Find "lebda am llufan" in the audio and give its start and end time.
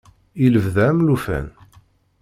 0.53-1.47